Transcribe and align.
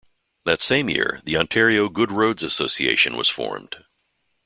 That 0.45 0.61
same 0.61 0.89
year, 0.89 1.21
the 1.25 1.37
Ontario 1.37 1.87
Good 1.87 2.11
Roads 2.11 2.41
Association 2.41 3.15
was 3.15 3.29
formed. 3.29 3.85